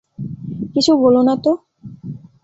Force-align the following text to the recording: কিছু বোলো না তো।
কিছু 0.73 0.91
বোলো 0.97 1.21
না 1.27 1.35
তো। 1.43 1.51